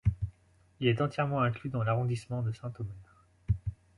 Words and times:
Il 0.79 0.87
est 0.87 0.99
entièrement 0.99 1.43
inclus 1.43 1.69
dans 1.69 1.83
l'arrondissement 1.83 2.41
de 2.41 2.51
Saint-Omer. 2.51 3.27